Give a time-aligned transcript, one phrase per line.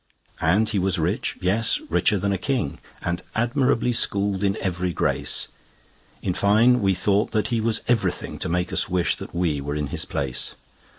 [0.41, 5.47] And he was rich, yes, richer than a king, And admirably schooled in every grace:
[6.23, 9.75] In fine, we thought that he was everything To make us wish that we were
[9.75, 10.55] in his place.